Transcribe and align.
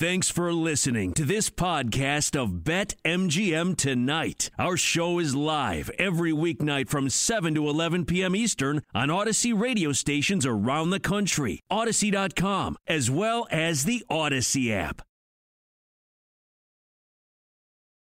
Thanks 0.00 0.30
for 0.30 0.50
listening 0.54 1.12
to 1.12 1.26
this 1.26 1.50
podcast 1.50 2.34
of 2.34 2.64
Bet 2.64 2.94
MGM 3.04 3.76
Tonight. 3.76 4.48
Our 4.58 4.78
show 4.78 5.18
is 5.18 5.34
live 5.34 5.90
every 5.98 6.32
weeknight 6.32 6.88
from 6.88 7.10
7 7.10 7.54
to 7.54 7.68
11 7.68 8.06
p.m. 8.06 8.34
Eastern 8.34 8.80
on 8.94 9.08
Audacy 9.08 9.52
radio 9.54 9.92
stations 9.92 10.46
around 10.46 10.88
the 10.88 11.00
country, 11.00 11.60
Audacy.com, 11.70 12.78
as 12.86 13.10
well 13.10 13.46
as 13.50 13.84
the 13.84 14.02
Audacy 14.10 14.72
app. 14.72 15.02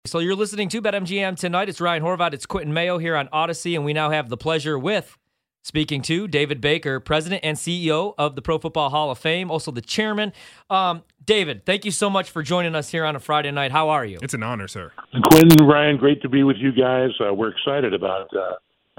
So 0.06 0.20
you're 0.20 0.36
listening 0.36 0.68
to 0.68 0.82
Bet 0.82 0.96
MGM 0.96 1.40
tonight. 1.40 1.70
It's 1.70 1.80
Ryan 1.80 2.04
Horvat. 2.04 2.34
It's 2.34 2.46
Quentin 2.46 2.74
Mayo 2.74 2.98
here 2.98 3.16
on 3.16 3.30
Audacy, 3.30 3.74
and 3.74 3.86
we 3.86 3.94
now 3.94 4.10
have 4.10 4.28
the 4.28 4.36
pleasure 4.36 4.78
with 4.78 5.18
speaking 5.66 6.00
to 6.00 6.28
David 6.28 6.62
Baker, 6.62 7.00
President 7.00 7.44
and 7.44 7.58
CEO 7.58 8.14
of 8.20 8.36
the 8.36 8.42
Pro 8.42 8.60
Football 8.60 8.92
Hall 8.92 9.10
of 9.10 9.18
Fame, 9.18 9.50
also 9.50 9.72
the 9.72 9.82
chairman. 9.82 10.32
Um, 10.70 11.02
David, 11.26 11.66
thank 11.66 11.86
you 11.86 11.92
so 11.92 12.08
much 12.08 12.30
for 12.30 12.44
joining 12.44 12.76
us 12.76 12.90
here 12.90 13.04
on 13.04 13.16
a 13.16 13.20
Friday 13.20 13.50
night. 13.50 13.72
How 13.72 13.90
are 13.90 14.06
you? 14.06 14.20
It's 14.22 14.36
an 14.36 14.44
honor, 14.44 14.68
sir. 14.68 14.92
Quentin, 15.24 15.66
Ryan, 15.66 15.98
great 15.98 16.22
to 16.22 16.30
be 16.30 16.44
with 16.44 16.58
you 16.58 16.72
guys. 16.72 17.10
Uh, 17.20 17.34
we're 17.34 17.50
excited 17.50 17.96
about 17.96 18.30
uh, 18.36 18.54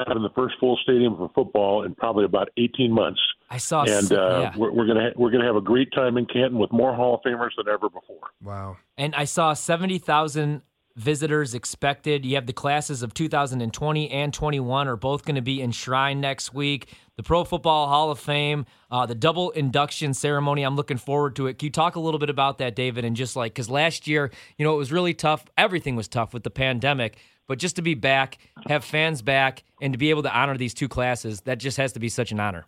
having 0.09 0.25
the 0.25 0.31
first 0.35 0.57
full 0.59 0.77
stadium 0.83 1.17
for 1.17 1.31
football 1.37 1.85
in 1.85 1.95
probably 1.95 2.25
about 2.25 2.49
18 2.57 2.93
months. 2.93 3.21
I 3.49 3.59
saw, 3.59 3.85
and 3.85 4.11
uh, 4.11 4.17
yeah. 4.17 4.57
we're, 4.57 4.73
we're 4.73 4.87
gonna 4.89 5.03
ha- 5.03 5.15
we're 5.15 5.31
gonna 5.31 5.47
have 5.47 5.55
a 5.55 5.61
great 5.61 5.93
time 5.93 6.19
in 6.19 6.27
Canton 6.27 6.59
with 6.59 6.73
more 6.73 6.93
Hall 6.93 7.15
of 7.15 7.21
Famers 7.21 7.51
than 7.57 7.69
ever 7.69 7.89
before. 7.89 8.31
Wow! 8.43 8.79
And 8.99 9.15
I 9.15 9.25
saw 9.25 9.55
70,000 9.55 10.63
visitors 10.97 11.55
expected. 11.55 12.25
You 12.25 12.35
have 12.37 12.47
the 12.47 12.53
classes 12.53 13.03
of 13.03 13.15
2020 13.15 14.11
and 14.11 14.35
21 14.35 14.89
are 14.89 14.97
both 14.97 15.25
going 15.25 15.37
to 15.37 15.43
be 15.43 15.63
enshrined 15.63 16.21
next 16.21 16.55
week. 16.55 16.95
The 17.17 17.23
Pro 17.23 17.45
Football 17.45 17.89
Hall 17.89 18.11
of 18.11 18.19
Fame, 18.19 18.67
uh, 18.91 19.07
the 19.07 19.15
double 19.15 19.51
induction 19.51 20.15
ceremony. 20.15 20.63
I'm 20.63 20.77
looking 20.77 20.97
forward 20.97 21.37
to 21.37 21.47
it. 21.47 21.59
Can 21.59 21.67
you 21.67 21.73
talk 21.73 21.97
a 21.97 22.01
little 22.01 22.19
bit 22.19 22.31
about 22.31 22.59
that, 22.59 22.75
David? 22.75 23.05
And 23.05 23.15
just 23.15 23.37
like, 23.37 23.53
because 23.53 23.71
last 23.71 24.07
year, 24.07 24.31
you 24.59 24.65
know, 24.65 24.75
it 24.75 24.79
was 24.79 24.91
really 24.91 25.15
tough. 25.15 25.45
Everything 25.57 25.97
was 25.97 26.09
tough 26.09 26.35
with 26.35 26.43
the 26.43 26.51
pandemic. 26.51 27.19
But 27.47 27.59
just 27.59 27.77
to 27.77 27.83
be 27.83 27.95
back, 27.95 28.39
have 28.67 28.85
fans 28.85 29.23
back, 29.23 29.63
and 29.81 29.93
to 29.93 29.99
be 29.99 30.11
able 30.11 30.25
to 30.25 30.37
honor 30.37 30.57
these 30.57 30.75
two 30.75 30.89
classes, 30.89 31.43
that 31.43 31.59
just 31.59 31.77
has 31.77 31.93
to 31.93 32.01
be 32.01 32.09
such 32.09 32.33
an 32.33 32.41
honor. 32.41 32.67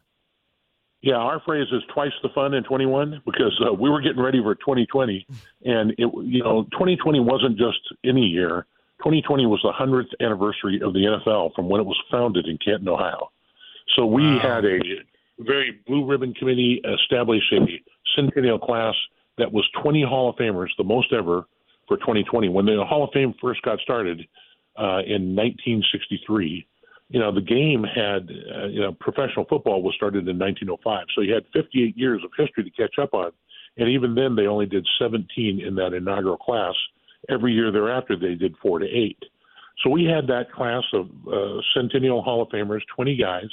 Yeah, 1.01 1.15
our 1.15 1.41
phrase 1.47 1.69
is 1.71 1.83
twice 1.95 2.13
the 2.23 2.29
fun 2.35 2.55
in 2.55 2.65
21 2.65 3.23
because 3.25 3.59
uh, 3.65 3.73
we 3.73 3.89
were 3.89 4.01
getting 4.01 4.21
ready 4.21 4.43
for 4.43 4.55
2020, 4.57 5.27
and 5.65 5.93
it 5.93 6.11
you 6.25 6.43
know 6.43 6.65
2020 6.73 7.21
wasn't 7.21 7.57
just 7.57 7.79
any 8.05 8.23
year. 8.23 8.67
2020 8.99 9.47
was 9.47 9.61
the 9.63 9.71
100th 9.71 10.11
anniversary 10.21 10.81
of 10.83 10.93
the 10.93 11.01
NFL 11.01 11.55
from 11.55 11.69
when 11.69 11.81
it 11.81 11.85
was 11.85 11.97
founded 12.11 12.47
in 12.47 12.59
Canton, 12.59 12.89
Ohio. 12.89 13.31
So 13.95 14.07
we 14.07 14.23
wow. 14.23 14.41
had 14.41 14.65
a 14.65 14.81
very 15.39 15.79
blue 15.87 16.05
ribbon 16.05 16.35
committee 16.35 16.83
establish 17.01 17.43
a 17.53 17.61
centennial 18.17 18.59
class 18.59 18.95
that 19.39 19.53
was 19.53 19.65
20 19.81 20.03
Hall 20.03 20.31
of 20.31 20.37
Famers, 20.37 20.69
the 20.79 20.85
most 20.85 21.13
ever 21.13 21.47
for 21.87 21.97
2020. 21.99 22.49
When 22.49 22.67
the 22.67 22.85
Hall 22.85 23.05
of 23.05 23.11
Fame 23.13 23.35
first 23.41 23.63
got 23.63 23.79
started 23.81 24.21
uh, 24.77 25.07
in 25.07 25.37
1963 25.37 26.67
you 27.09 27.19
know, 27.19 27.33
the 27.33 27.41
game 27.41 27.85
had, 27.85 28.29
uh, 28.55 28.67
you 28.67 28.81
know, 28.81 28.93
professional 28.93 29.47
football 29.49 29.83
was 29.83 29.95
started 29.95 30.29
in 30.29 30.39
1905. 30.39 31.07
So 31.15 31.23
you 31.23 31.33
had 31.33 31.45
58 31.55 31.97
years 31.97 32.23
of 32.23 32.31
history 32.37 32.65
to 32.65 32.71
catch 32.71 32.99
up 33.01 33.15
on. 33.15 33.33
And 33.79 33.89
even 33.89 34.15
then, 34.15 34.37
they 34.37 34.47
only 34.47 34.67
did 34.67 34.87
17 35.01 35.61
in 35.61 35.75
that 35.77 35.95
inaugural 35.95 36.37
class. 36.37 36.75
Every 37.31 37.53
year 37.53 37.73
thereafter, 37.73 38.17
they 38.17 38.35
did 38.35 38.55
four 38.61 38.79
to 38.79 38.87
eight. 38.87 39.19
So 39.83 39.91
we 39.91 40.05
had 40.05 40.27
that 40.27 40.53
class 40.53 40.83
of 40.93 41.09
uh, 41.33 41.61
Centennial 41.75 42.23
Hall 42.23 42.43
of 42.43 42.49
Famers, 42.49 42.81
20 42.95 43.17
guys, 43.17 43.49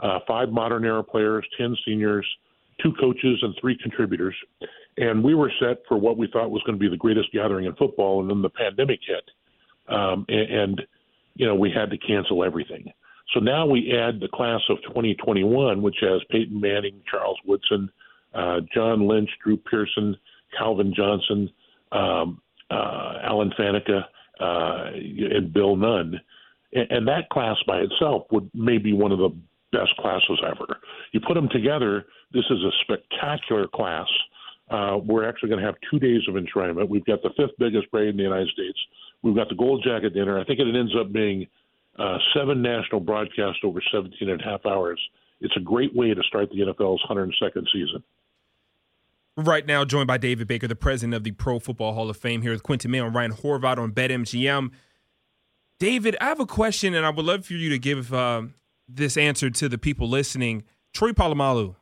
uh, 0.00 0.20
five 0.26 0.50
modern 0.50 0.84
era 0.84 1.02
players, 1.02 1.44
10 1.58 1.76
seniors, 1.84 2.26
two 2.82 2.92
coaches, 3.00 3.38
and 3.42 3.54
three 3.60 3.76
contributors. 3.76 4.34
And 4.96 5.22
we 5.22 5.34
were 5.34 5.52
set 5.60 5.78
for 5.88 5.98
what 5.98 6.16
we 6.16 6.28
thought 6.32 6.50
was 6.50 6.62
going 6.62 6.78
to 6.78 6.82
be 6.82 6.88
the 6.88 6.96
greatest 6.96 7.32
gathering 7.32 7.66
in 7.66 7.74
football. 7.74 8.20
And 8.20 8.30
then 8.30 8.42
the 8.42 8.50
pandemic 8.50 9.00
hit. 9.06 9.24
Um, 9.94 10.24
and, 10.28 10.50
and 10.50 10.82
you 11.36 11.46
know, 11.46 11.54
we 11.54 11.70
had 11.70 11.90
to 11.90 11.98
cancel 11.98 12.44
everything. 12.44 12.90
So 13.34 13.40
now 13.40 13.66
we 13.66 13.92
add 13.92 14.20
the 14.20 14.28
class 14.28 14.60
of 14.68 14.78
2021, 14.82 15.82
which 15.82 15.96
has 16.00 16.20
Peyton 16.30 16.60
Manning, 16.60 17.02
Charles 17.10 17.38
Woodson, 17.44 17.90
uh, 18.34 18.60
John 18.72 19.06
Lynch, 19.06 19.30
Drew 19.42 19.56
Pearson, 19.56 20.16
Calvin 20.56 20.94
Johnson, 20.94 21.50
um, 21.92 22.40
uh, 22.70 23.14
Alan 23.22 23.52
Faneca, 23.58 24.04
uh, 24.40 24.90
and 24.94 25.52
Bill 25.52 25.76
Nunn. 25.76 26.20
And, 26.72 26.90
and 26.90 27.08
that 27.08 27.28
class 27.30 27.56
by 27.66 27.78
itself 27.78 28.26
would 28.30 28.50
maybe 28.54 28.92
one 28.92 29.12
of 29.12 29.18
the 29.18 29.30
best 29.72 29.96
classes 29.98 30.40
ever. 30.46 30.78
You 31.12 31.20
put 31.20 31.34
them 31.34 31.48
together, 31.50 32.06
this 32.32 32.44
is 32.50 32.58
a 32.62 32.70
spectacular 32.82 33.66
class. 33.68 34.06
Uh, 34.70 34.98
we're 35.04 35.28
actually 35.28 35.48
going 35.48 35.60
to 35.60 35.66
have 35.66 35.76
two 35.90 35.98
days 35.98 36.22
of 36.28 36.34
enshrinement. 36.34 36.88
We've 36.88 37.04
got 37.04 37.22
the 37.22 37.30
fifth 37.36 37.56
biggest 37.58 37.90
parade 37.90 38.08
in 38.08 38.16
the 38.16 38.22
United 38.22 38.48
States. 38.48 38.78
We've 39.26 39.34
got 39.34 39.48
the 39.48 39.56
Gold 39.56 39.84
Jacket 39.84 40.14
Dinner. 40.14 40.38
I 40.38 40.44
think 40.44 40.60
it 40.60 40.68
ends 40.72 40.94
up 40.96 41.12
being 41.12 41.48
uh, 41.98 42.16
seven 42.32 42.62
national 42.62 43.00
broadcasts 43.00 43.58
over 43.64 43.82
17 43.92 44.28
and 44.28 44.40
a 44.40 44.44
half 44.44 44.64
hours. 44.64 45.00
It's 45.40 45.56
a 45.56 45.60
great 45.60 45.92
way 45.96 46.14
to 46.14 46.22
start 46.22 46.48
the 46.50 46.60
NFL's 46.60 47.02
102nd 47.10 47.64
season. 47.72 48.04
Right 49.36 49.66
now, 49.66 49.84
joined 49.84 50.06
by 50.06 50.16
David 50.16 50.46
Baker, 50.46 50.68
the 50.68 50.76
president 50.76 51.14
of 51.14 51.24
the 51.24 51.32
Pro 51.32 51.58
Football 51.58 51.94
Hall 51.94 52.08
of 52.08 52.16
Fame, 52.16 52.42
here 52.42 52.52
with 52.52 52.62
Quentin 52.62 52.88
Mayo 52.92 53.06
and 53.06 53.16
Ryan 53.16 53.32
Horvat 53.32 53.78
on 53.78 53.90
BetMGM. 53.90 54.70
David, 55.80 56.16
I 56.20 56.26
have 56.26 56.38
a 56.38 56.46
question, 56.46 56.94
and 56.94 57.04
I 57.04 57.10
would 57.10 57.26
love 57.26 57.44
for 57.44 57.54
you 57.54 57.68
to 57.70 57.80
give 57.80 58.14
uh, 58.14 58.42
this 58.88 59.16
answer 59.16 59.50
to 59.50 59.68
the 59.68 59.76
people 59.76 60.08
listening. 60.08 60.62
Troy 60.92 61.10
Polamalu, 61.10 61.74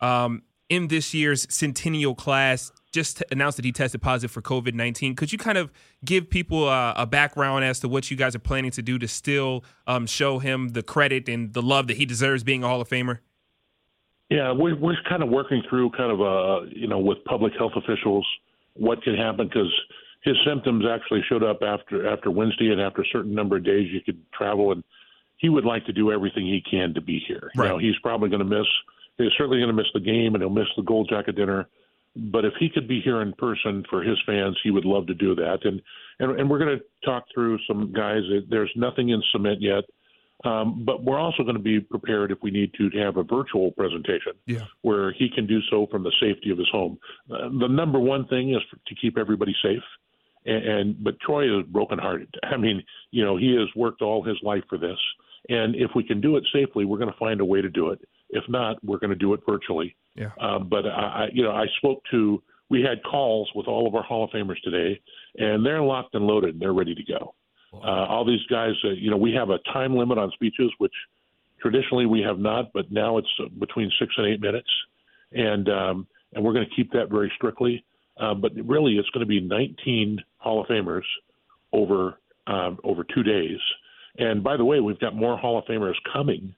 um, 0.00 0.42
in 0.68 0.88
this 0.88 1.14
year's 1.14 1.46
centennial 1.54 2.16
class, 2.16 2.72
just 2.94 3.22
announced 3.30 3.56
that 3.56 3.64
he 3.64 3.72
tested 3.72 4.00
positive 4.00 4.30
for 4.30 4.40
COVID 4.40 4.72
19. 4.72 5.16
Could 5.16 5.32
you 5.32 5.38
kind 5.38 5.58
of 5.58 5.70
give 6.04 6.30
people 6.30 6.68
a, 6.68 6.94
a, 6.96 7.06
background 7.06 7.64
as 7.64 7.80
to 7.80 7.88
what 7.88 8.10
you 8.10 8.16
guys 8.16 8.34
are 8.34 8.40
planning 8.40 8.70
to 8.70 8.82
do 8.82 8.98
to 8.98 9.08
still 9.08 9.64
um, 9.86 10.06
show 10.06 10.38
him 10.38 10.68
the 10.68 10.82
credit 10.82 11.28
and 11.28 11.52
the 11.52 11.60
love 11.60 11.88
that 11.88 11.96
he 11.96 12.06
deserves 12.06 12.44
being 12.44 12.62
a 12.62 12.68
Hall 12.68 12.80
of 12.80 12.88
Famer? 12.88 13.18
Yeah, 14.30 14.52
we're, 14.52 14.76
we're 14.76 14.96
kind 15.08 15.22
of 15.22 15.28
working 15.28 15.62
through 15.68 15.90
kind 15.90 16.10
of, 16.10 16.20
uh, 16.22 16.66
you 16.70 16.88
know, 16.88 16.98
with 16.98 17.22
public 17.24 17.52
health 17.58 17.72
officials 17.76 18.26
what 18.74 19.02
can 19.02 19.14
happen 19.14 19.48
because 19.48 19.72
his 20.22 20.36
symptoms 20.46 20.84
actually 20.90 21.22
showed 21.28 21.42
up 21.42 21.62
after 21.62 22.08
after 22.08 22.30
Wednesday 22.30 22.70
and 22.70 22.80
after 22.80 23.02
a 23.02 23.06
certain 23.12 23.34
number 23.34 23.56
of 23.56 23.64
days 23.64 23.88
you 23.92 24.00
could 24.00 24.20
travel 24.32 24.72
and 24.72 24.82
he 25.36 25.48
would 25.48 25.64
like 25.64 25.84
to 25.86 25.92
do 25.92 26.10
everything 26.10 26.46
he 26.46 26.62
can 26.68 26.94
to 26.94 27.00
be 27.00 27.22
here. 27.28 27.50
Right. 27.56 27.66
You 27.66 27.72
know, 27.72 27.78
he's 27.78 27.98
probably 28.02 28.30
going 28.30 28.40
to 28.40 28.46
miss. 28.46 28.66
He's 29.18 29.32
certainly 29.36 29.58
going 29.58 29.68
to 29.68 29.74
miss 29.74 29.86
the 29.92 30.00
game 30.00 30.34
and 30.34 30.42
he'll 30.42 30.50
miss 30.50 30.66
the 30.76 30.82
gold 30.82 31.08
jacket 31.10 31.36
dinner 31.36 31.68
but 32.16 32.44
if 32.44 32.54
he 32.58 32.68
could 32.68 32.86
be 32.86 33.00
here 33.00 33.22
in 33.22 33.32
person 33.32 33.84
for 33.90 34.02
his 34.02 34.18
fans, 34.24 34.58
he 34.62 34.70
would 34.70 34.84
love 34.84 35.06
to 35.08 35.14
do 35.14 35.34
that. 35.34 35.58
And 35.64 35.80
and, 36.20 36.38
and 36.38 36.48
we're 36.48 36.58
going 36.58 36.78
to 36.78 36.84
talk 37.04 37.24
through 37.34 37.58
some 37.66 37.92
guys. 37.92 38.22
There's 38.48 38.70
nothing 38.76 39.08
in 39.08 39.22
cement 39.32 39.60
yet, 39.60 39.84
um, 40.44 40.84
but 40.84 41.02
we're 41.02 41.18
also 41.18 41.42
going 41.42 41.56
to 41.56 41.62
be 41.62 41.80
prepared 41.80 42.30
if 42.30 42.38
we 42.42 42.50
need 42.50 42.72
to 42.74 42.90
to 42.90 42.98
have 42.98 43.16
a 43.16 43.24
virtual 43.24 43.72
presentation 43.72 44.32
yeah. 44.46 44.64
where 44.82 45.12
he 45.12 45.28
can 45.28 45.46
do 45.46 45.60
so 45.70 45.86
from 45.90 46.04
the 46.04 46.12
safety 46.20 46.50
of 46.50 46.58
his 46.58 46.68
home. 46.70 46.98
Uh, 47.30 47.48
the 47.60 47.68
number 47.68 47.98
one 47.98 48.26
thing 48.28 48.54
is 48.54 48.60
to 48.86 48.94
keep 48.94 49.18
everybody 49.18 49.54
safe. 49.62 49.82
And, 50.46 50.64
and 50.64 51.04
but 51.04 51.18
Troy 51.20 51.58
is 51.58 51.66
brokenhearted. 51.66 52.32
I 52.44 52.56
mean, 52.56 52.82
you 53.10 53.24
know, 53.24 53.36
he 53.36 53.56
has 53.56 53.68
worked 53.74 54.02
all 54.02 54.22
his 54.22 54.36
life 54.42 54.62
for 54.68 54.78
this, 54.78 54.98
and 55.48 55.74
if 55.74 55.90
we 55.96 56.04
can 56.04 56.20
do 56.20 56.36
it 56.36 56.44
safely, 56.52 56.84
we're 56.84 56.98
going 56.98 57.12
to 57.12 57.18
find 57.18 57.40
a 57.40 57.44
way 57.44 57.60
to 57.60 57.70
do 57.70 57.90
it. 57.90 58.00
If 58.34 58.44
not, 58.48 58.76
we're 58.84 58.98
going 58.98 59.10
to 59.10 59.16
do 59.16 59.32
it 59.32 59.40
virtually 59.48 59.96
yeah. 60.14 60.30
Um, 60.40 60.68
but 60.68 60.86
I, 60.86 61.28
you 61.32 61.42
know, 61.42 61.50
I 61.50 61.66
spoke 61.78 62.02
to. 62.10 62.42
We 62.70 62.82
had 62.82 63.02
calls 63.02 63.50
with 63.54 63.66
all 63.66 63.86
of 63.86 63.94
our 63.94 64.02
Hall 64.02 64.24
of 64.24 64.30
Famers 64.30 64.60
today, 64.62 65.00
and 65.36 65.64
they're 65.64 65.82
locked 65.82 66.14
and 66.14 66.26
loaded. 66.26 66.54
and 66.54 66.60
They're 66.60 66.72
ready 66.72 66.94
to 66.94 67.02
go. 67.04 67.34
Wow. 67.72 67.80
Uh, 67.82 68.06
all 68.06 68.24
these 68.24 68.44
guys, 68.48 68.72
uh, 68.84 68.90
you 68.90 69.10
know, 69.10 69.16
we 69.16 69.32
have 69.32 69.50
a 69.50 69.58
time 69.72 69.96
limit 69.96 70.18
on 70.18 70.30
speeches, 70.32 70.70
which 70.78 70.92
traditionally 71.60 72.06
we 72.06 72.20
have 72.20 72.38
not, 72.38 72.72
but 72.72 72.90
now 72.90 73.18
it's 73.18 73.28
uh, 73.40 73.48
between 73.58 73.90
six 73.98 74.12
and 74.16 74.26
eight 74.26 74.40
minutes, 74.40 74.68
and 75.32 75.68
um, 75.68 76.06
and 76.32 76.44
we're 76.44 76.52
going 76.52 76.66
to 76.68 76.74
keep 76.74 76.92
that 76.92 77.10
very 77.10 77.32
strictly. 77.36 77.84
Uh, 78.16 78.34
but 78.34 78.52
really, 78.64 78.96
it's 78.96 79.10
going 79.10 79.26
to 79.26 79.28
be 79.28 79.40
19 79.40 80.20
Hall 80.38 80.60
of 80.60 80.68
Famers 80.68 81.02
over 81.72 82.20
um, 82.46 82.78
over 82.84 83.04
two 83.12 83.24
days. 83.24 83.58
And 84.16 84.44
by 84.44 84.56
the 84.56 84.64
way, 84.64 84.78
we've 84.78 85.00
got 85.00 85.16
more 85.16 85.36
Hall 85.36 85.58
of 85.58 85.64
Famers 85.64 85.94
coming 86.12 86.54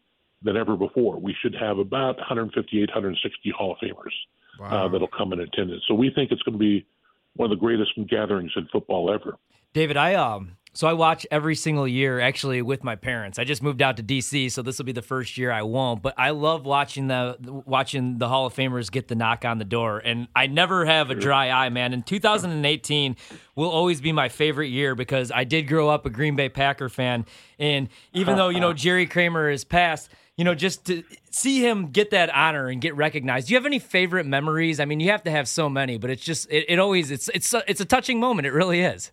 than 0.47 0.57
ever 0.57 0.77
before. 0.77 1.21
We 1.21 1.35
should 1.43 1.55
have 1.55 1.79
about 1.79 2.17
158, 2.17 2.89
160 2.89 3.51
Hall 3.51 3.73
of 3.73 3.79
Famers 3.79 4.15
uh, 4.59 4.63
wow. 4.63 4.87
uh, 4.87 4.89
that'll 4.89 5.09
come 5.09 5.33
in 5.33 5.41
attendance. 5.41 5.83
So 5.87 5.95
we 5.95 6.11
think 6.11 6.31
it's 6.33 6.43
going 6.43 6.55
to 6.55 6.59
be 6.59 6.87
one 7.35 7.51
of 7.51 7.59
the 7.59 7.61
greatest 7.61 7.91
gatherings 8.09 8.53
in 8.57 8.67
football 8.73 9.13
ever. 9.13 9.37
David, 9.75 9.99
I 9.99 10.15
um 10.15 10.57
so 10.77 10.87
I 10.87 10.93
watch 10.93 11.27
every 11.31 11.55
single 11.55 11.89
year 11.89 12.21
actually 12.21 12.61
with 12.61 12.85
my 12.85 12.97
parents. 12.97 13.39
I 13.39 13.45
just 13.45 13.63
moved 13.63 13.81
out 13.81 13.97
to 13.97 14.03
DC, 14.03 14.53
so 14.53 14.61
this 14.61 14.77
will 14.77 14.85
be 14.85 14.93
the 14.93 15.01
first 15.01 15.39
year 15.39 15.51
I 15.51 15.63
won't. 15.63 16.03
But 16.03 16.13
I 16.19 16.31
love 16.31 16.67
watching 16.67 17.07
the 17.07 17.63
watching 17.65 18.19
the 18.19 18.29
Hall 18.29 18.45
of 18.45 18.55
Famers 18.55 18.91
get 18.91 19.09
the 19.09 19.15
knock 19.15 19.47
on 19.47 19.57
the 19.57 19.65
door, 19.65 20.03
and 20.05 20.29
I 20.37 20.49
never 20.49 20.85
have 20.85 21.11
a 21.11 21.15
dry 21.15 21.51
eye, 21.51 21.71
man. 21.71 21.95
In 21.95 22.03
2018 22.03 23.17
will 23.55 23.71
always 23.71 24.03
be 24.03 24.13
my 24.13 24.29
favorite 24.29 24.69
year 24.69 24.95
because 24.95 25.33
I 25.33 25.45
did 25.45 25.63
grow 25.63 25.89
up 25.89 26.05
a 26.05 26.11
Green 26.11 26.37
Bay 26.37 26.51
Packer 26.51 26.91
fan, 26.91 27.25
and 27.59 27.89
even 28.13 28.37
though 28.37 28.51
you 28.51 28.61
know 28.61 28.73
Jerry 28.75 29.07
Kramer 29.07 29.49
is 29.49 29.65
passed 29.65 30.11
you 30.37 30.45
know, 30.45 30.55
just 30.55 30.85
to 30.87 31.03
see 31.31 31.67
him 31.67 31.91
get 31.91 32.11
that 32.11 32.29
honor 32.35 32.69
and 32.69 32.81
get 32.81 32.95
recognized. 32.95 33.49
Do 33.49 33.55
you 33.55 33.59
have 33.59 33.67
any 33.67 33.79
favorite 33.79 34.27
memories? 34.27 34.81
I 34.81 34.85
mean, 34.85 35.01
you 35.01 35.11
have 35.11 35.23
to 35.25 35.31
have 35.31 35.49
so 35.49 35.69
many, 35.69 35.97
but 35.97 36.11
it's 36.11 36.23
just 36.23 36.51
it, 36.51 36.67
it 36.69 36.79
always 36.79 37.11
it's 37.11 37.29
it's 37.35 37.53
a, 37.55 37.63
it's 37.67 37.81
a 37.81 37.85
touching 37.85 38.21
moment. 38.21 38.47
It 38.47 38.53
really 38.53 38.81
is. 38.81 39.13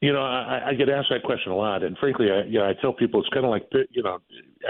You 0.00 0.12
know, 0.12 0.22
I, 0.22 0.68
I 0.68 0.74
get 0.74 0.88
asked 0.88 1.08
that 1.10 1.24
question 1.24 1.50
a 1.50 1.56
lot, 1.56 1.82
and 1.82 1.98
frankly, 1.98 2.30
I, 2.30 2.44
you 2.44 2.60
know, 2.60 2.68
I 2.68 2.74
tell 2.80 2.92
people 2.92 3.20
it's 3.20 3.28
kind 3.30 3.44
of 3.44 3.50
like 3.50 3.68
you 3.90 4.02
know, 4.02 4.18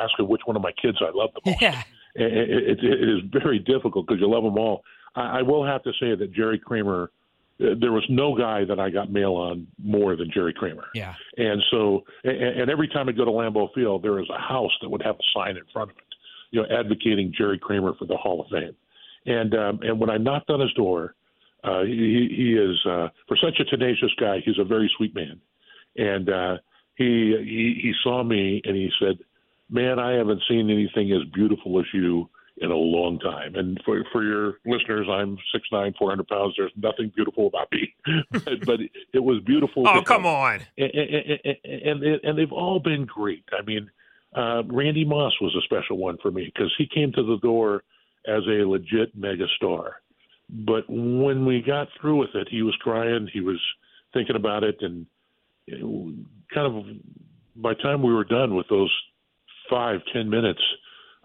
asking 0.02 0.26
which 0.26 0.40
one 0.46 0.56
of 0.56 0.62
my 0.62 0.72
kids 0.80 0.98
I 1.02 1.10
love 1.14 1.30
the 1.34 1.50
most. 1.50 1.60
Yeah, 1.62 1.82
it, 2.14 2.32
it, 2.32 2.78
it 2.82 3.08
is 3.08 3.20
very 3.30 3.58
difficult 3.58 4.06
because 4.06 4.20
you 4.20 4.28
love 4.28 4.42
them 4.42 4.56
all. 4.56 4.82
I, 5.14 5.40
I 5.40 5.42
will 5.42 5.64
have 5.66 5.82
to 5.82 5.92
say 6.00 6.14
that 6.14 6.32
Jerry 6.32 6.58
Kramer 6.58 7.10
there 7.58 7.92
was 7.92 8.04
no 8.08 8.36
guy 8.36 8.64
that 8.64 8.78
I 8.78 8.88
got 8.90 9.10
mail 9.10 9.34
on 9.34 9.66
more 9.82 10.14
than 10.16 10.30
Jerry 10.32 10.52
Kramer. 10.52 10.86
Yeah. 10.94 11.14
And 11.36 11.62
so, 11.70 12.04
and, 12.22 12.36
and 12.36 12.70
every 12.70 12.88
time 12.88 13.08
I'd 13.08 13.16
go 13.16 13.24
to 13.24 13.30
Lambeau 13.30 13.72
Field, 13.74 14.02
there 14.02 14.20
is 14.20 14.26
a 14.30 14.40
house 14.40 14.70
that 14.80 14.88
would 14.88 15.02
have 15.02 15.16
a 15.16 15.38
sign 15.38 15.56
in 15.56 15.64
front 15.72 15.90
of 15.90 15.96
it, 15.96 16.04
you 16.50 16.62
know, 16.62 16.68
advocating 16.70 17.32
Jerry 17.36 17.58
Kramer 17.58 17.94
for 17.98 18.04
the 18.04 18.16
Hall 18.16 18.40
of 18.40 18.46
Fame. 18.50 18.76
And 19.26 19.54
um, 19.54 19.80
and 19.82 19.98
when 19.98 20.08
I 20.08 20.16
knocked 20.16 20.50
on 20.50 20.60
his 20.60 20.72
door, 20.74 21.14
uh, 21.64 21.82
he 21.82 22.28
he 22.34 22.52
is 22.54 22.78
uh, 22.86 23.08
for 23.26 23.36
such 23.36 23.58
a 23.60 23.64
tenacious 23.64 24.12
guy, 24.18 24.40
he's 24.44 24.58
a 24.58 24.64
very 24.64 24.90
sweet 24.96 25.14
man, 25.14 25.40
and 25.96 26.30
uh, 26.30 26.56
he 26.94 27.36
he 27.36 27.80
he 27.82 27.92
saw 28.02 28.22
me 28.22 28.62
and 28.64 28.76
he 28.76 28.88
said, 29.00 29.18
"Man, 29.68 29.98
I 29.98 30.12
haven't 30.12 30.42
seen 30.48 30.70
anything 30.70 31.12
as 31.12 31.28
beautiful 31.34 31.80
as 31.80 31.86
you." 31.92 32.30
In 32.60 32.70
a 32.70 32.76
long 32.76 33.18
time. 33.18 33.54
And 33.54 33.80
for 33.84 34.04
for 34.12 34.24
your 34.24 34.58
listeners, 34.64 35.06
I'm 35.10 35.38
six 35.52 35.68
nine, 35.72 35.94
four 35.98 36.10
hundred 36.10 36.28
pounds. 36.28 36.54
There's 36.56 36.72
nothing 36.76 37.12
beautiful 37.14 37.46
about 37.46 37.70
me, 37.72 37.94
but, 38.66 38.80
it 39.12 39.20
was 39.20 39.42
beautiful. 39.44 39.86
Oh, 39.88 40.02
come 40.02 40.26
on! 40.26 40.60
And 40.76 40.90
and, 41.64 42.02
and 42.02 42.20
and 42.22 42.38
they've 42.38 42.52
all 42.52 42.80
been 42.80 43.06
great. 43.06 43.44
I 43.58 43.62
mean, 43.64 43.90
uh, 44.34 44.62
Randy 44.66 45.04
Moss 45.04 45.32
was 45.40 45.54
a 45.56 45.62
special 45.62 45.98
one 45.98 46.18
for 46.22 46.30
me 46.30 46.50
because 46.52 46.72
he 46.78 46.86
came 46.86 47.12
to 47.12 47.22
the 47.22 47.38
door 47.38 47.84
as 48.26 48.42
a 48.46 48.64
legit 48.64 49.18
megastar. 49.18 49.92
But 50.50 50.84
when 50.88 51.44
we 51.44 51.62
got 51.62 51.88
through 52.00 52.18
with 52.18 52.34
it, 52.34 52.48
he 52.50 52.62
was 52.62 52.74
crying. 52.76 53.28
He 53.32 53.40
was 53.40 53.60
thinking 54.14 54.36
about 54.36 54.64
it, 54.64 54.76
and 54.80 55.06
kind 56.54 56.66
of 56.66 56.84
by 57.56 57.74
the 57.74 57.82
time 57.82 58.02
we 58.02 58.12
were 58.12 58.24
done 58.24 58.54
with 58.54 58.66
those 58.68 58.92
five 59.70 60.00
ten 60.12 60.30
minutes 60.30 60.62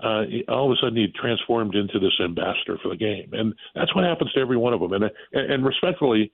uh, 0.04 0.24
all 0.52 0.72
of 0.72 0.78
a 0.78 0.82
sudden 0.82 0.98
he 0.98 1.08
transformed 1.20 1.76
into 1.76 2.00
this 2.00 2.14
ambassador 2.24 2.78
for 2.82 2.90
the 2.90 2.98
game, 2.98 3.30
and 3.32 3.54
that's 3.74 3.96
what 3.96 4.04
happens 4.04 4.32
to 4.34 4.40
every 4.40 4.58
one 4.58 4.74
of 4.74 4.82
them. 4.82 4.94
And 4.94 5.06
and, 5.32 5.52
and 5.52 5.66
respectfully, 5.66 6.32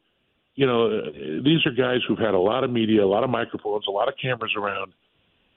you 0.55 0.65
know, 0.65 1.01
these 1.43 1.65
are 1.65 1.71
guys 1.71 1.99
who've 2.07 2.19
had 2.19 2.33
a 2.33 2.39
lot 2.39 2.63
of 2.63 2.71
media, 2.71 3.03
a 3.03 3.05
lot 3.05 3.23
of 3.23 3.29
microphones, 3.29 3.85
a 3.87 3.91
lot 3.91 4.07
of 4.07 4.15
cameras 4.21 4.53
around. 4.57 4.93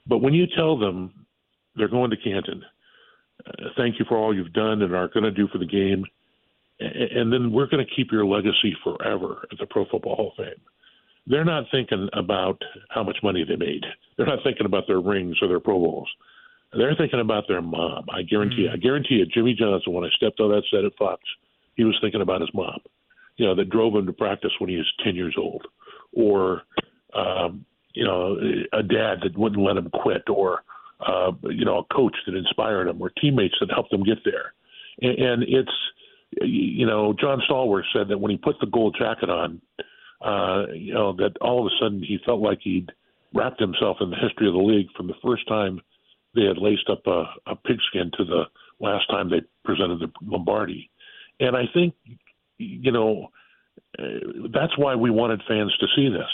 But 0.07 0.19
when 0.19 0.33
you 0.33 0.45
tell 0.55 0.77
them 0.77 1.25
they're 1.75 1.87
going 1.87 2.11
to 2.11 2.17
Canton, 2.17 2.63
uh, 3.47 3.69
thank 3.75 3.99
you 3.99 4.05
for 4.07 4.17
all 4.17 4.35
you've 4.35 4.53
done 4.53 4.81
and 4.81 4.93
are 4.93 5.07
going 5.07 5.23
to 5.23 5.31
do 5.31 5.47
for 5.47 5.57
the 5.57 5.65
game, 5.65 6.05
and 6.79 7.33
then 7.33 7.51
we're 7.51 7.67
going 7.67 7.85
to 7.85 7.95
keep 7.95 8.11
your 8.11 8.25
legacy 8.25 8.75
forever 8.83 9.47
at 9.51 9.57
the 9.57 9.65
Pro 9.65 9.85
Football 9.85 10.15
Hall 10.15 10.33
of 10.37 10.45
Fame. 10.45 10.61
They're 11.25 11.45
not 11.45 11.63
thinking 11.71 12.09
about 12.13 12.61
how 12.89 13.03
much 13.03 13.17
money 13.23 13.45
they 13.47 13.55
made. 13.55 13.85
They're 14.17 14.25
not 14.25 14.39
thinking 14.43 14.65
about 14.65 14.83
their 14.87 14.99
rings 14.99 15.37
or 15.41 15.47
their 15.47 15.61
Pro 15.61 15.79
Bowls 15.79 16.09
they're 16.77 16.95
thinking 16.95 17.19
about 17.19 17.45
their 17.47 17.61
mom. 17.61 18.05
I 18.11 18.23
guarantee. 18.23 18.67
Mm. 18.69 18.73
I 18.73 18.77
guarantee 18.77 19.15
you, 19.15 19.25
Jimmy 19.25 19.53
Johnson, 19.53 19.93
when 19.93 20.03
I 20.03 20.09
stepped 20.15 20.39
on 20.39 20.51
that 20.51 20.63
set 20.71 20.85
at 20.85 20.95
Fox, 20.97 21.21
he 21.75 21.83
was 21.83 21.97
thinking 22.01 22.21
about 22.21 22.41
his 22.41 22.49
mom. 22.53 22.79
You 23.37 23.47
know, 23.47 23.55
that 23.55 23.69
drove 23.69 23.95
him 23.95 24.05
to 24.05 24.13
practice 24.13 24.51
when 24.59 24.69
he 24.69 24.77
was 24.77 24.91
ten 25.03 25.15
years 25.15 25.35
old, 25.37 25.65
or 26.13 26.63
um, 27.15 27.65
you 27.93 28.05
know, 28.05 28.37
a 28.73 28.83
dad 28.83 29.19
that 29.23 29.37
wouldn't 29.37 29.61
let 29.61 29.77
him 29.77 29.89
quit, 29.89 30.23
or 30.29 30.63
uh, 30.99 31.31
you 31.43 31.65
know, 31.65 31.79
a 31.79 31.93
coach 31.93 32.15
that 32.25 32.35
inspired 32.35 32.87
him, 32.87 33.01
or 33.01 33.09
teammates 33.09 33.55
that 33.59 33.71
helped 33.71 33.93
him 33.93 34.03
get 34.03 34.19
there. 34.23 34.53
And, 35.01 35.19
and 35.19 35.43
it's, 35.43 35.71
you 36.41 36.85
know, 36.85 37.13
John 37.19 37.41
Stallworth 37.49 37.83
said 37.93 38.07
that 38.09 38.19
when 38.19 38.31
he 38.31 38.37
put 38.37 38.55
the 38.59 38.67
gold 38.67 38.95
jacket 38.97 39.29
on, 39.29 39.61
uh, 40.21 40.71
you 40.73 40.93
know, 40.93 41.13
that 41.13 41.37
all 41.41 41.65
of 41.65 41.71
a 41.71 41.75
sudden 41.83 42.01
he 42.01 42.17
felt 42.25 42.39
like 42.39 42.59
he'd 42.61 42.91
wrapped 43.33 43.59
himself 43.59 43.97
in 43.99 44.09
the 44.09 44.15
history 44.15 44.47
of 44.47 44.53
the 44.53 44.59
league 44.59 44.87
from 44.95 45.07
the 45.07 45.13
first 45.23 45.47
time 45.47 45.81
they 46.35 46.45
had 46.45 46.57
laced 46.57 46.89
up 46.89 47.05
a, 47.05 47.25
a 47.47 47.55
pigskin 47.55 48.11
to 48.17 48.25
the 48.25 48.43
last 48.79 49.09
time 49.09 49.29
they 49.29 49.41
presented 49.63 49.99
the 49.99 50.11
Lombardi. 50.21 50.89
And 51.39 51.55
I 51.55 51.63
think, 51.73 51.93
you 52.57 52.91
know, 52.91 53.29
uh, 53.97 54.03
that's 54.53 54.77
why 54.77 54.95
we 54.95 55.09
wanted 55.09 55.41
fans 55.47 55.75
to 55.79 55.87
see 55.95 56.09
this. 56.09 56.27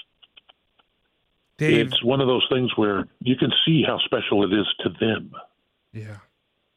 Dave, 1.58 1.88
it's 1.88 2.04
one 2.04 2.22
of 2.22 2.28
those 2.28 2.46
things 2.50 2.72
where 2.78 3.06
you 3.20 3.36
can 3.36 3.52
see 3.66 3.84
how 3.86 4.00
special 4.06 4.44
it 4.44 4.58
is 4.58 4.66
to 4.80 4.90
them. 5.00 5.32
Yeah. 5.92 6.18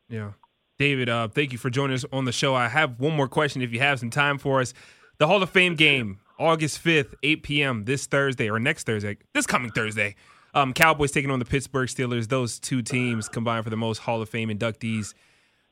Yeah. 0.08 0.32
David, 0.78 1.08
uh, 1.08 1.28
thank 1.28 1.52
you 1.52 1.58
for 1.58 1.70
joining 1.70 1.94
us 1.94 2.04
on 2.12 2.24
the 2.24 2.32
show. 2.32 2.54
I 2.54 2.68
have 2.68 2.98
one 2.98 3.14
more 3.14 3.28
question 3.28 3.62
if 3.62 3.72
you 3.72 3.78
have 3.78 4.00
some 4.00 4.10
time 4.10 4.38
for 4.38 4.60
us. 4.60 4.74
The 5.18 5.28
Hall 5.28 5.40
of 5.40 5.50
Fame 5.50 5.76
game, 5.76 6.18
August 6.38 6.82
5th, 6.82 7.14
8 7.22 7.42
p.m. 7.44 7.84
this 7.84 8.06
Thursday 8.06 8.50
or 8.50 8.58
next 8.58 8.84
Thursday, 8.84 9.18
this 9.32 9.46
coming 9.46 9.70
Thursday. 9.70 10.16
Um, 10.54 10.72
Cowboys 10.72 11.12
taking 11.12 11.30
on 11.30 11.38
the 11.38 11.44
Pittsburgh 11.44 11.88
Steelers. 11.88 12.28
Those 12.28 12.58
two 12.58 12.82
teams 12.82 13.28
combined 13.28 13.64
for 13.64 13.70
the 13.70 13.76
most 13.76 13.98
Hall 13.98 14.20
of 14.20 14.28
Fame 14.28 14.50
inductees 14.50 15.14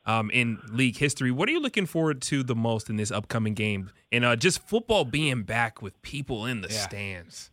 um, 0.05 0.31
in 0.31 0.59
league 0.69 0.97
history. 0.97 1.31
What 1.31 1.47
are 1.49 1.51
you 1.51 1.61
looking 1.61 1.85
forward 1.85 2.21
to 2.23 2.43
the 2.43 2.55
most 2.55 2.89
in 2.89 2.95
this 2.95 3.11
upcoming 3.11 3.53
game? 3.53 3.91
And 4.11 4.25
uh, 4.25 4.35
just 4.35 4.67
football 4.67 5.05
being 5.05 5.43
back 5.43 5.81
with 5.81 6.01
people 6.01 6.45
in 6.45 6.61
the 6.61 6.69
yeah. 6.69 6.79
stands. 6.79 7.51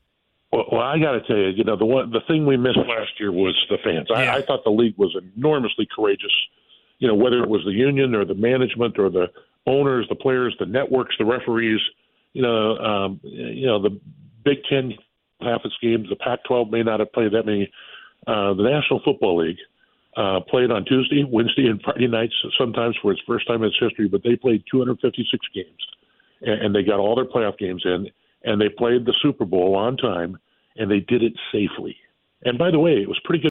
Well, 0.53 0.65
well 0.73 0.81
I 0.81 0.99
got 0.99 1.13
to 1.13 1.21
tell 1.21 1.37
you, 1.37 1.49
you 1.49 1.65
know, 1.65 1.77
the 1.77 1.85
one 1.85 2.11
the 2.11 2.21
thing 2.27 2.47
we 2.47 2.57
missed 2.57 2.79
last 2.79 3.11
year 3.19 3.31
was 3.31 3.55
the 3.69 3.77
fans. 3.85 4.07
Yeah. 4.09 4.17
I, 4.17 4.37
I 4.39 4.43
thought 4.43 4.65
the 4.65 4.71
league 4.71 4.97
was 4.97 5.15
enormously 5.37 5.87
courageous. 5.95 6.33
You 6.99 7.09
know, 7.09 7.15
whether 7.15 7.43
it 7.43 7.49
was 7.49 7.63
the 7.65 7.73
union 7.73 8.15
or 8.15 8.25
the 8.25 8.35
management 8.35 8.99
or 8.99 9.09
the 9.09 9.27
owners, 9.67 10.07
the 10.09 10.17
players, 10.17 10.57
the 10.59 10.67
networks, 10.67 11.15
the 11.19 11.25
referees. 11.25 11.81
You 12.33 12.43
know, 12.43 12.77
um, 12.79 13.21
you 13.23 13.67
know, 13.67 13.81
the 13.81 14.01
Big 14.45 14.59
Ten 14.69 14.95
half 15.41 15.61
its 15.65 15.77
games. 15.83 16.09
The 16.09 16.17
Pac-12 16.17 16.71
may 16.71 16.83
not 16.83 17.01
have 17.01 17.13
played 17.13 17.33
that 17.33 17.47
many. 17.47 17.71
Uh, 18.27 18.55
the 18.55 18.63
National 18.63 19.01
Football 19.05 19.45
League 19.47 19.59
uh, 20.17 20.41
played 20.49 20.71
on 20.71 20.85
Tuesday, 20.85 21.25
Wednesday, 21.25 21.67
and 21.67 21.81
Friday 21.83 22.09
nights. 22.09 22.35
Sometimes 22.59 22.97
for 23.01 23.13
its 23.13 23.21
first 23.27 23.47
time 23.47 23.63
in 23.63 23.69
its 23.69 23.79
history, 23.81 24.09
but 24.09 24.23
they 24.25 24.37
played 24.37 24.65
256 24.71 25.47
games, 25.55 25.67
and, 26.43 26.63
and 26.63 26.75
they 26.75 26.83
got 26.83 26.99
all 26.99 27.15
their 27.15 27.25
playoff 27.25 27.57
games 27.59 27.83
in, 27.85 28.09
and 28.45 28.61
they 28.61 28.69
played 28.69 29.07
the 29.07 29.15
Super 29.23 29.45
Bowl 29.45 29.75
on 29.77 29.97
time, 29.97 30.37
and 30.77 30.91
they 30.91 31.01
did 31.01 31.23
it 31.23 31.35
safely. 31.53 31.97
And 32.45 32.59
by 32.59 32.71
the 32.71 32.79
way, 32.79 32.93
it 32.93 33.09
was 33.09 33.21
pretty 33.25 33.43
good. 33.43 33.47